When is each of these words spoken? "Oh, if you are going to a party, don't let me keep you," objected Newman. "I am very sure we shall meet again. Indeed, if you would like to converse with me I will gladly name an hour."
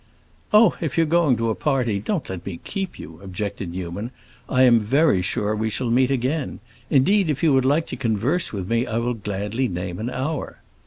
"Oh, 0.51 0.75
if 0.81 0.97
you 0.97 1.03
are 1.03 1.05
going 1.05 1.37
to 1.37 1.51
a 1.51 1.53
party, 1.53 1.99
don't 1.99 2.27
let 2.27 2.43
me 2.43 2.59
keep 2.63 2.97
you," 2.97 3.19
objected 3.21 3.69
Newman. 3.69 4.09
"I 4.49 4.63
am 4.63 4.79
very 4.79 5.21
sure 5.21 5.55
we 5.55 5.69
shall 5.69 5.91
meet 5.91 6.09
again. 6.09 6.59
Indeed, 6.89 7.29
if 7.29 7.43
you 7.43 7.53
would 7.53 7.65
like 7.65 7.85
to 7.89 7.95
converse 7.95 8.51
with 8.51 8.67
me 8.67 8.87
I 8.87 8.97
will 8.97 9.13
gladly 9.13 9.67
name 9.67 9.99
an 9.99 10.09
hour." 10.09 10.57